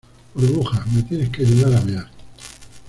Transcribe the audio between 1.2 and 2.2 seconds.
que ayudar a mear.